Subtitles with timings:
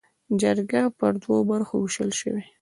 [0.41, 2.41] جرګه پر دوو برخو ووېشل شوه.